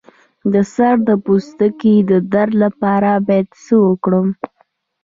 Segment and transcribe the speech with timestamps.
[0.53, 4.27] د سر د پوستکي د درد لپاره باید څه وکړم؟